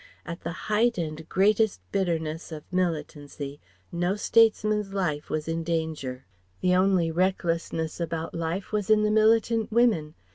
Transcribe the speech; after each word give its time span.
At 0.25 0.41
the 0.41 0.51
height 0.65 0.97
and 0.97 1.29
greatest 1.29 1.79
bitterness 1.91 2.51
of 2.51 2.63
militancy 2.73 3.59
no 3.91 4.15
statesman's 4.15 4.93
life 4.95 5.29
was 5.29 5.47
in 5.47 5.63
danger. 5.63 6.25
The 6.61 6.73
only 6.75 7.11
recklessness 7.11 7.99
about 7.99 8.33
life 8.33 8.71
was 8.71 8.89
in 8.89 9.03
the 9.03 9.11
militant 9.11 9.71
women. 9.71 10.15